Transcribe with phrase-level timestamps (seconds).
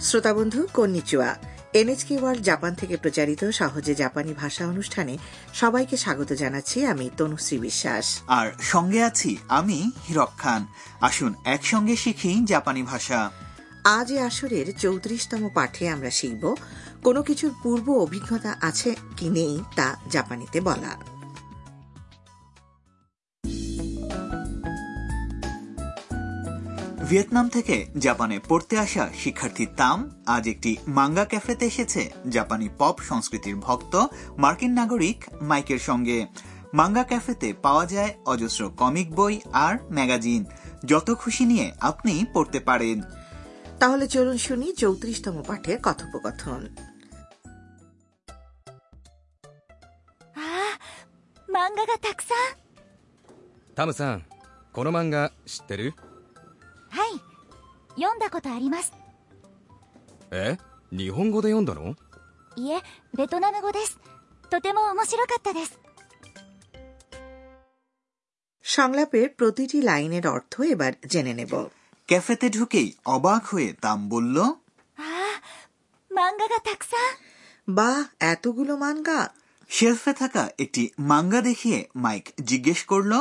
[0.00, 1.36] শ্রোতা বন্ধু কন্নিচুয়া।
[1.72, 5.18] এনএচকে world Japan থেকে প্রচারিত সহজে জাপানি ভাষা অনুষ্ঠানে
[5.54, 10.66] সবাইকে স্বাগত জানাচ্ছি আমি তনুশ্রী বিশ্বাস। আর সঙ্গে আছি আমি হিরক খান।
[11.00, 13.30] আসুন একসঙ্গে শিখি জাপানি ভাষা।
[13.84, 16.54] আজ এ আসরের চৌত্রিশতম পাঠে আমরা শিখব
[17.02, 20.92] কোনো কিছুর পূর্ব অভিজ্ঞতা আছে কি নেই তা জাপানিতে বলা
[27.09, 33.55] ভিয়েতনাম থেকে জাপানে পড়তে আসা শিক্ষার্থী তাম আজ একটি মাঙ্গা ক্যাফেতে এসেছে জাপানি পপ সংস্কৃতির
[33.57, 33.93] ভক্ত
[34.37, 36.17] মার্কিন নাগরিক মাইকের সঙ্গে
[36.73, 40.41] মাঙ্গা ক্যাফেতে পাওয়া যায় অজস্র কমিক বই আর ম্যাগাজিন
[40.85, 42.97] যত খুশি নিয়ে আপনি পড়তে পারেন
[43.79, 46.61] তাহলে চলুন শুনি চৌত্রিশতম পাঠের কথোপকথন
[50.35, 50.43] ああ
[51.47, 52.37] 漫画がたくさん
[53.75, 54.23] タムさん
[54.73, 55.93] この漫画知ってる
[56.89, 57.21] はい
[57.99, 58.93] 読んだことあります
[60.31, 60.57] え
[60.91, 61.95] 日本語で読んだの
[62.55, 62.79] いえ
[63.15, 63.99] ベトナム語です
[64.49, 65.79] とても面白かったです
[68.65, 71.53] সংলাপের প্রতিটি লাইনের অর্থ এবার জেনে নেব
[72.09, 74.37] ক্যাফেতে ঢুকেই অবাক হয়ে তাম বলল
[74.97, 75.05] ああ
[76.11, 77.89] 漫画がたくさん বা
[78.31, 79.19] এতগুলো মানগা
[79.69, 83.11] শেলফে থাকা একটি মাঙ্গা দেখিয়ে মাইক জিজ্ঞেস করল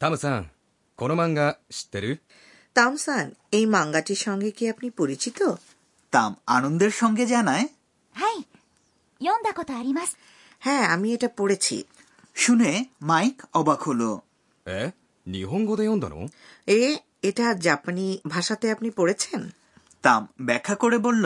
[0.00, 0.50] タムさん
[0.98, 2.10] この漫画知ってる
[2.76, 5.38] তামসান এই মাঙ্গাটির সঙ্গে কি আপনি পরিচিত
[6.12, 7.64] তাম আনন্দের সঙ্গে জানায়
[8.14, 8.36] はい
[9.20, 10.10] 読んだことあります
[10.64, 11.76] হ্যাঁ আমি এটা পড়েছি
[12.36, 12.70] শুনে
[13.10, 14.10] মাইক অবাক হলো
[14.66, 14.70] え
[15.26, 16.16] 日本語で読んだの
[16.78, 16.80] এ
[17.28, 19.40] এটা জাপানি ভাষাতে আপনি পড়েছেন
[20.04, 21.24] তাম ব্যাখ্যা করে বলল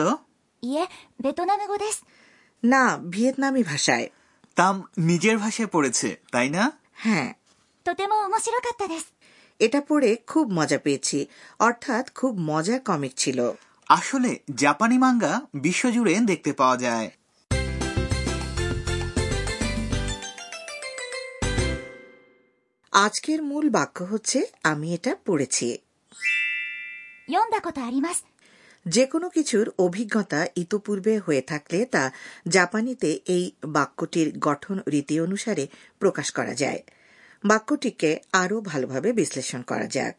[0.63, 0.83] いえ
[1.23, 1.97] ベトナム語です
[2.63, 4.05] না ভিয়েতনামি ভাষায়
[4.57, 4.75] তাম
[5.09, 6.63] নিজের ভাষায় পড়েছে তাই না
[7.03, 7.27] হ্যাঁ
[7.85, 9.05] とても面白かったです
[9.58, 11.26] এটা পড়ে খুব মজা পেয়েছি।
[11.58, 13.52] অর্থাৎ খুব মজা কমিক ছিল।
[13.88, 17.10] আসলে জাপানি মাঙ্গা বিশ্বজুড়ে দেখতে পাওয়া যায়।
[22.92, 25.78] আজকের মূল বাক্য হচ্ছে আমি এটা পড়েছি।
[28.86, 32.12] যে কোনো কিছুর অভিজ্ঞতা ইতোপূর্বে হয়ে থাকলে তা
[32.48, 35.68] জাপানিতে এই বাক্যটির গঠন রীতি অনুসারে
[35.98, 36.82] প্রকাশ করা যায়।
[37.44, 40.16] বাক্যটিকে আরও ভালোভাবে বিশ্লেষণ করা যাক।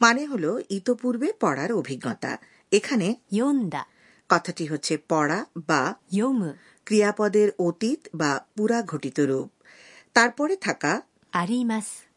[0.00, 2.38] মানে হল ইতোপূর্বে পড়ার অভিজ্ঞতা।
[2.72, 3.14] এখানে
[4.28, 5.94] কথাটি হচ্ছে পড়া বা
[6.86, 9.50] ক্রিয়াপদের অতীত বা পুরা ঘটিত রূপ।
[10.14, 11.02] তারপরে থাকা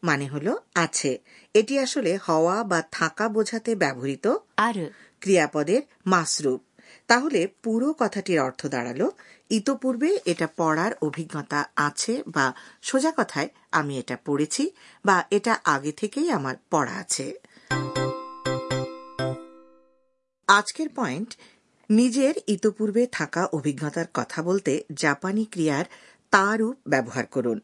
[0.02, 1.18] মানে হল আছে।
[1.54, 4.26] এটি আসলে হওয়া বা থাকা বোঝাতে ব্যবহৃত
[4.56, 4.90] আর
[5.20, 6.62] ক্রিয়াপদের মাসরূপ।
[7.06, 9.08] তাহলে পুরো কথাটির অর্থ দাঁড়াল
[9.50, 14.70] ইতোপূর্বে এটা পড়ার অভিজ্ঞতা আছে বা সোজা কথায় আমি এটা পড়েছি
[15.04, 17.34] বা এটা আগে থেকেই আমার পড়া আছে।
[20.46, 21.36] আজকের পয়েন্ট
[21.90, 25.84] নিজের ইতোপূর্বে থাকা অভিজ্ঞতার কথা বলতে জাপানি ক্রিয়ার
[26.30, 27.60] তারূপ ব্যবহার করুন।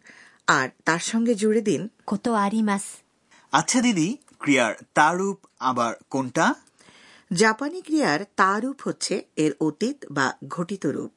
[0.47, 2.83] আর তার সঙ্গে জুড়ে দিন কত আরিমাস।
[3.53, 6.55] আচ্ছা দিদি ক্রিয়ার তারূপ আবার কোনটা?
[7.33, 11.13] জাপানি ক্রিয়ার তারূপ হচ্ছে এর অতীত বা ঘটিত রূপ।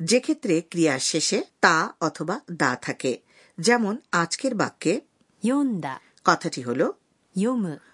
[0.00, 3.20] যে ক্ষেত্রে ক্রিয়ার শেষে তা অথবা দা থাকে।
[3.58, 5.00] যেমন আজকের বাক্যে
[6.24, 6.90] কথাটি হল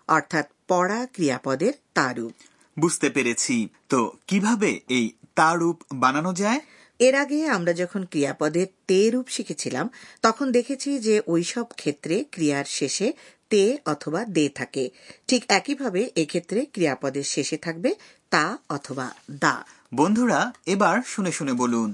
[0.08, 2.32] অর্থাৎ পড়া ক্রিয়াপদের তারুপ।
[2.78, 6.60] বুঝতে পেরেছি। তো কীভাবে এই তারুপ বানানো যায়?
[6.98, 9.90] এর আগে আমরা যখন ক্রিয়াপদের তে রূপ শিখেছিলাম
[10.22, 13.12] তখন দেখেছি যে ওইসব ক্ষেত্রে ক্রিয়ার শেষে
[13.50, 14.90] তে অথবা দে থাকে।
[15.28, 17.94] ঠিক একইভাবে এক্ষেত্রে ক্রিয়াপদের শেষে থাকবে
[18.30, 20.39] তা অথবা দা। বন্ধুরা
[20.73, 21.89] এবার শুনে শুনে বলুন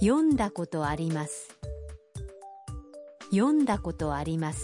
[0.00, 1.34] 読んだことあります
[3.30, 4.60] 読んだことあります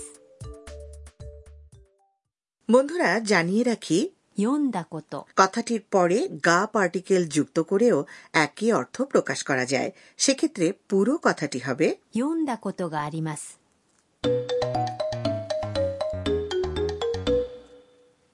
[2.69, 4.00] বন্ধুরা জানিয়ে রাখি
[4.38, 6.19] 読んだこと কথাটির পরে
[6.49, 7.99] গা পার্টিকেল যুক্ত করেও
[8.44, 9.91] একই অর্থ প্রকাশ করা যায়
[10.25, 13.43] সেক্ষেত্রে পুরো কথাটি হবে 読んだことがあります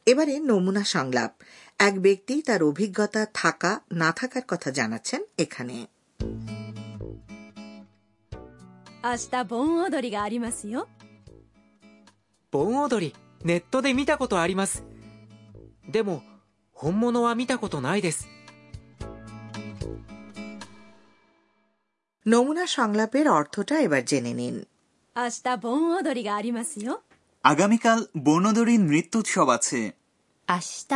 [0.06, 1.32] এবারে নমুনা সংলাপ
[1.82, 5.76] এক ব্যক্তি তার অভিজ্ঞতা থাকা না থাকার কথা জানাচ্ছেন এখানে
[9.04, 10.88] 明日盆踊りがありますよ
[12.52, 13.14] 盆踊り
[13.44, 14.84] ネットで見たことあります
[15.88, 16.22] でも
[16.76, 18.18] 本物は見たことないです
[22.26, 24.56] নমুনা সংলাপের অর্থটা এবার জেনে নিন
[25.16, 25.68] 明日盆
[25.98, 26.92] 踊りがありますよ
[27.44, 29.80] আগামীকাল বর্ণদরী নৃত্যোৎসব আছে
[30.48, 30.54] 明
[30.88, 30.92] 日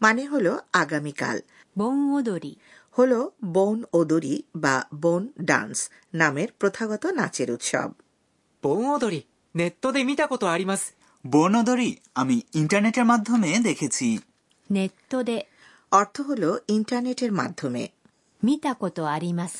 [0.00, 0.52] মানে হলো
[0.82, 1.36] আগামীকাল
[1.80, 2.52] 盆踊り
[2.96, 3.20] হলো
[3.56, 4.34] বন ওদরি
[4.64, 5.76] বা বন ডান্স
[6.20, 7.88] নামের প্রথাগত নাচের উৎসব
[8.62, 9.18] 盆踊り
[9.54, 10.82] ネットで見たことあります
[11.24, 11.90] বর্ণদরী
[12.20, 14.08] আমি ইন্টারনেটের মাধ্যমে দেখেছি
[14.70, 15.38] ネットで
[15.92, 16.42] অর্থ হল
[16.76, 17.84] ইন্টারনেটের মাধ্যমে
[18.42, 19.54] 見たことあります。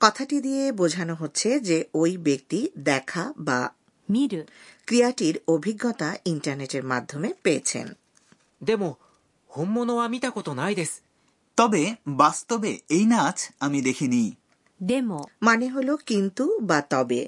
[0.00, 2.60] কথাটি দিয়ে বোঝানো হচ্ছে যে ওই ব্যক্তি
[2.90, 3.58] দেখা বা
[4.08, 4.40] 見る
[4.88, 7.86] ক্রিয়াটির অভিজ্ঞতা ইন্টারনেটের মাধ্যমে পেয়েছেন
[8.66, 8.90] でも
[9.56, 11.02] 本物は見たことないです
[11.58, 11.82] তবে
[12.20, 14.24] বাস্তবে এই নাচ আমি দেখিনি
[14.80, 17.20] でも মানে হলো কিন্তু বা তবে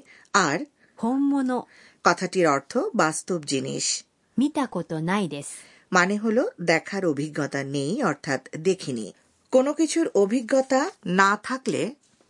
[0.47, 0.59] আর
[0.97, 1.57] 本物
[2.05, 3.85] কথাটির অর্থ বাস্তব জিনিস
[4.37, 5.49] 見たことないです。
[5.91, 9.07] মানে হলো দেখার অভিজ্ঞতা নেই অর্থাৎ দেখিনি
[9.53, 10.81] কোনো কিছুর অভিজ্ঞতা
[11.19, 11.81] না থাকলে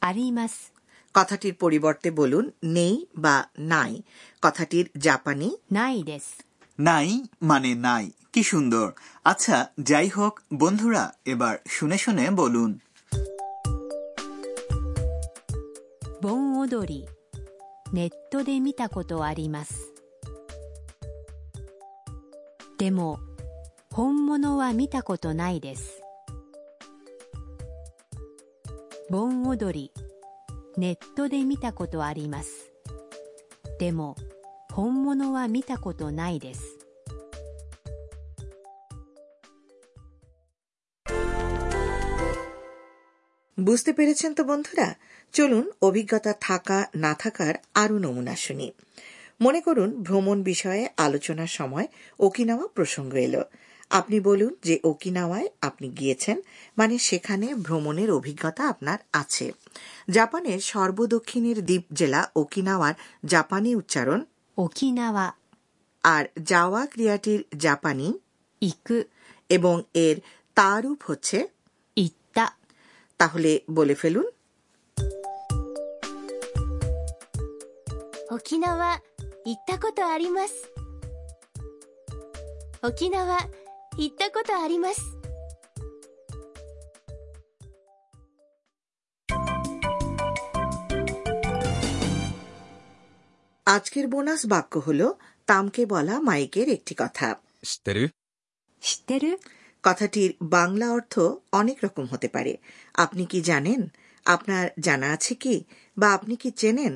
[0.02, 0.56] あります。
[1.16, 2.46] কথাটির পরিবর্তে বলুন
[2.78, 3.36] নেই বা
[3.74, 3.92] নাই
[4.44, 6.28] কথাটির জাপানি ないです。
[6.80, 7.10] নাই
[7.50, 8.88] মানে নাই কি সুন্দর
[9.32, 9.58] আচ্ছা
[9.90, 11.04] যাই হোক বন্ধুরা
[11.34, 12.72] এবার শুনে শুনে বলুন
[16.26, 17.08] 盆踊り。
[17.94, 19.94] ネットで見たことあります。
[22.80, 23.20] でも、
[23.92, 26.02] 本物は見たことないです。
[29.12, 29.92] 盆踊り。
[30.78, 32.72] ネットで見たことあります。
[33.78, 34.16] でも、
[34.80, 36.62] 本物は見たことないです。
[43.58, 44.88] বুঝতে পেরেছেন তো বন্ধুরা
[45.34, 48.68] চলুন অভিজ্ঞতা থাকা না থাকার আরও নমুনা শুনি
[49.42, 51.88] মনে করুন ভ্রমণ বিষয়ে আলোচনার সময়
[52.20, 53.44] ওকিনাওয়া প্রসঙ্গ এলো
[53.90, 56.38] আপনি বলুন যে ওকিনাওয়ায় আপনি গিয়েছেন
[56.78, 59.48] মানে সেখানে ভ্রমণের অভিজ্ঞতা আপনার আছে
[60.10, 62.94] জাপানের সর্বদক্ষিণের দ্বীপ জেলা ওকিনাওয়ার
[63.26, 64.20] জাপানি উচ্চারণ
[64.59, 65.27] ওকিনাওয়া
[66.05, 68.09] আর যাওয়া ক্রিয়াটির জাপানি
[68.63, 68.99] ইকু
[69.49, 70.17] এবং এর
[70.55, 71.39] তারূপ হচ্ছে
[71.97, 72.47] ইত্তা
[73.21, 74.27] তাহলে বলে ফেলুন।
[78.31, 78.91] ওকিনাওয়া
[79.47, 80.53] ইত্তা কত আরিমাস
[82.85, 83.39] ওকিনাওয়া
[83.99, 85.20] ইত্তা কত আরিমাস
[93.70, 95.02] আজকের বোনাস বাক্য হল
[95.48, 97.28] তামকে বলা মাইকের একটি কথা
[97.64, 98.04] 知ってる
[98.82, 99.32] 知ってる
[99.84, 101.14] কথাটির বাংলা অর্থ
[101.52, 102.54] অনেক রকম হতে পারে
[102.96, 103.82] আপনি কি জানেন
[104.26, 105.56] আপনার জানা আছে কি
[105.98, 106.94] বা আপনি কি চেনেন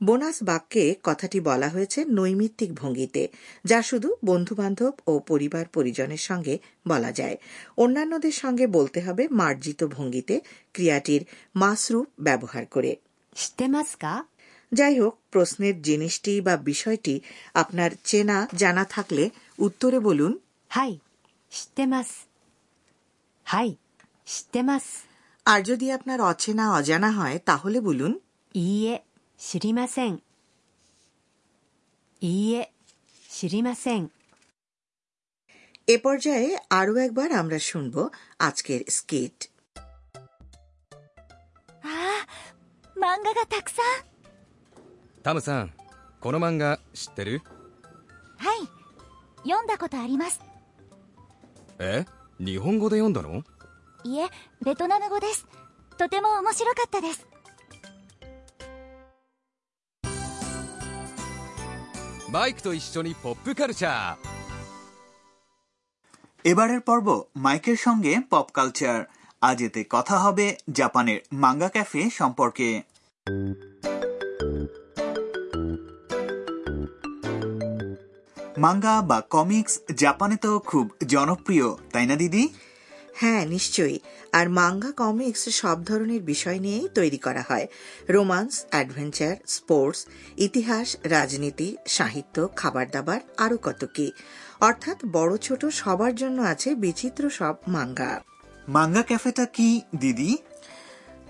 [0.00, 3.22] বোনাস বাক্যে কথাটি বলা হয়েছে নৈমিত্তিক ভঙ্গিতে
[3.64, 6.54] যা শুধু বন্ধুবান্ধব ও পরিবার পরিজনের সঙ্গে
[6.86, 7.36] বলা যায়
[7.76, 10.34] অন্যান্যদের সঙ্গে বলতে হবে মার্জিত ভঙ্গিতে
[10.74, 11.22] ক্রিয়াটির
[11.54, 12.92] মাসরূপ ব্যবহার করে
[13.32, 14.24] 知ってますか
[14.72, 17.14] যাই হোক প্রশ্নের জিনিসটি বা বিষয়টি
[17.62, 19.24] আপনার চেনা জানা থাকলে
[19.58, 20.32] উত্তরে বলুন
[20.70, 20.92] はい
[21.52, 22.10] 知ってます
[23.46, 23.68] はい
[24.26, 24.86] 知ってます
[25.46, 28.12] আর যদি আপনার অচেনা অজানা হয় তাহলে বলুন
[28.54, 28.94] いいえ
[29.40, 30.12] 知りません
[32.22, 32.62] いいえ
[33.30, 34.02] 知りません
[35.88, 36.48] এ পর্যায়ে
[36.80, 37.94] আরও একবার আমরা শুনব
[38.48, 39.38] আজকের স্কিট
[41.84, 42.26] ああ
[43.02, 44.09] 漫画がたくさん
[45.22, 45.72] タムさん
[46.20, 47.42] この漫画知ってる
[48.38, 48.68] はい
[49.48, 50.40] 読んだことあります
[51.78, 52.04] え
[52.38, 53.42] 日本語で読んだの
[54.04, 54.26] いえ
[54.64, 55.46] ベトナム語です
[55.98, 57.26] とても面白かったです
[62.30, 64.36] マイクと一緒にポップカルチャー
[66.52, 68.98] এবারের পর্ব মাইকের সঙ্গে পপ কালচার
[69.48, 72.68] আজ এতে কথা হবে জাপানের মাঙ্গা ক্যাফে সম্পর্কে
[78.63, 82.43] মাঙ্গা বা কমিক্স জাপানে তো খুব জনপ্রিয় তাই না দিদি?
[83.13, 83.97] হ্যাঁ নিশ্চয়ই।
[84.31, 87.65] আর মাঙ্গা কমিক্স সব ধরনের বিষয় নিয়েই তৈরি করা হয়।
[88.09, 89.99] রোমান্স অ্যাডভেঞ্চার স্পোর্টস
[90.37, 94.07] ইতিহাস রাজনীতি সাহিত্য খাবার দাবার আরও কত কি।
[94.61, 98.11] অর্থাৎ বড় ছোট সবার জন্য আছে বিচিত্র সব মাঙ্গা
[98.67, 100.31] মাঙ্গা ক্যাফেটা কি দিদি?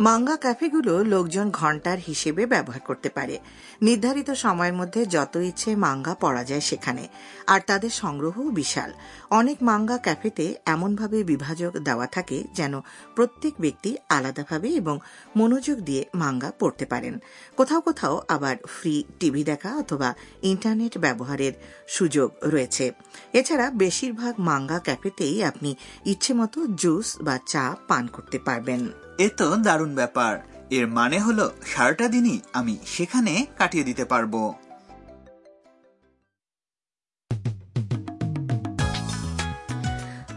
[0.01, 3.39] মাঙ্গা ক্যাফেগুলো লোকজন ঘণ্টার হিসেবে ব্যবহার করতে পারে।
[3.81, 7.07] নির্ধারিত সময়ের মধ্যে যত ইচ্ছে মাঙ্গা পড়া যায় সেখানে।
[7.47, 8.91] আর তাদের সংগ্রহও বিশাল।
[9.29, 12.81] অনেক মাঙ্গা ক্যাফেতে এমনভাবে বিভাজক দেওয়া থাকে যেন
[13.15, 14.99] প্রত্যেক ব্যক্তি আলাদাভাবে এবং
[15.35, 17.19] মনোযোগ দিয়ে মাঙ্গা পড়তে পারেন।
[17.57, 21.53] কোথাও কোথাও আবার ফ্রি টিভি দেখা অথবা ইন্টারনেট ব্যবহারের
[21.87, 22.91] সুযোগ রয়েছে।
[23.33, 28.91] এছাড়া বেশিরভাগ মাঙ্গা ক্যাফেতেই আপনি ইচ্ছে মতো জুস বা চা পান করতে পারবেন।
[29.23, 30.33] এ তো দারুণ ব্যাপার।
[30.69, 34.33] এর মানে হলো সারাটা দিনই আমি সেখানে কাটিয়ে দিতে পারব।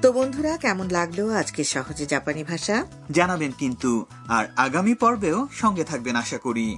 [0.02, 2.76] তো বন্ধুরা কেমন লাগল আজকে সহজে জাপানি ভাষা?
[3.10, 6.68] জানাবেন কিন্তু আর আগামী পর্বেও সঙ্গে থাকবেন আশা করি।